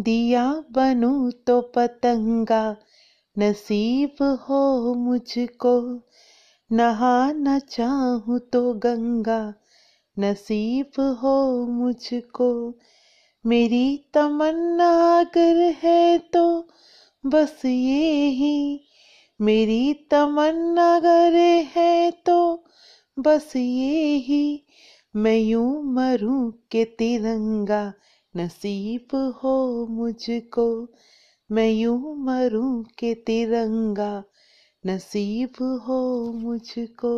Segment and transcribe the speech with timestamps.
[0.00, 2.76] दिया बनू तो पतंगा,
[3.38, 6.02] नसीब हो मुझको।
[6.72, 9.54] नहाना चाहूँ तो गंगा,
[10.18, 12.78] नसीब हो मुझको।
[13.46, 16.68] मेरी तमन्ना अगर है तो
[17.26, 18.80] बस ये ही
[19.40, 21.34] मेरी तमन्ना अगर
[21.76, 22.64] है तो
[23.18, 24.64] बस ये ही
[25.16, 27.92] मैं यूँ मरूं के तिरंगा
[28.36, 30.88] नसीब हो मुझको
[31.50, 34.24] मैं यूँ मरूं के तिरंगा
[34.86, 36.00] नसीब हो
[36.32, 37.14] मुझको।